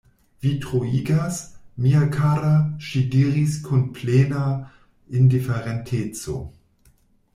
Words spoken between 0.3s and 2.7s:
Vi troigas, mia kara,